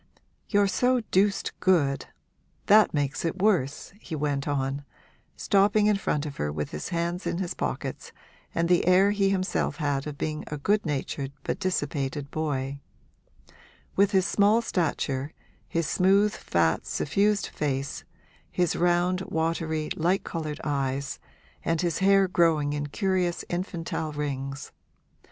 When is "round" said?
18.75-19.21